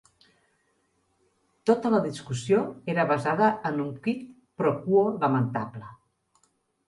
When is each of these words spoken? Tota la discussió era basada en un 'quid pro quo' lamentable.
Tota 1.69 1.89
la 1.95 1.99
discussió 2.05 2.63
era 2.93 3.05
basada 3.13 3.51
en 3.71 3.77
un 3.85 3.93
'quid 4.07 4.23
pro 4.61 4.71
quo' 4.87 5.05
lamentable. 5.25 5.93